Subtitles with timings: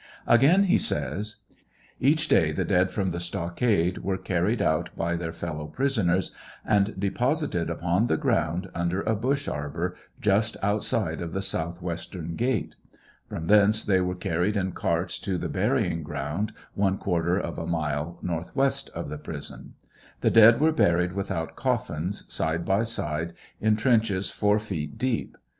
[0.25, 1.35] Again he says:
[1.99, 6.31] Each day the dead from the stockade were carried out by their fellow prisoners
[6.65, 12.35] and de posited upon the ground under a bush arbor just outside of the southwestern
[12.35, 12.73] gate.
[13.29, 17.67] Prom thence they were carried in carts to the burying ground, one quarter of a
[17.67, 19.75] mile, northwest of the prison.
[20.21, 25.37] The dead were buried without coffins, side by side, in trenches four feet deep.